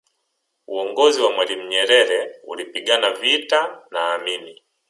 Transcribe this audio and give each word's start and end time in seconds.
uongozi 0.67 1.21
wa 1.21 1.31
mwalimu 1.31 1.63
nyerere 1.69 2.35
ulipigana 2.43 3.13
vita 3.13 3.81
na 3.91 4.13
amini 4.13 4.61